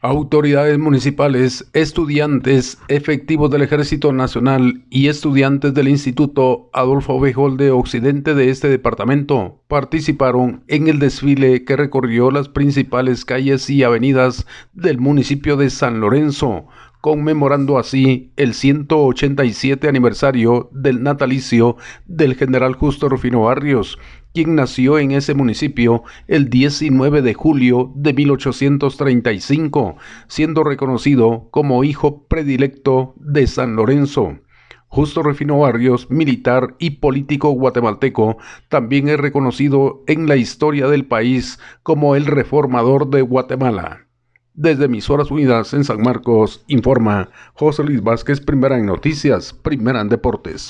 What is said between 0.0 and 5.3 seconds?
Autoridades municipales, estudiantes, efectivos del Ejército Nacional y